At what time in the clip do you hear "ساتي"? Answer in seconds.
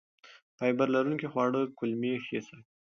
2.47-2.69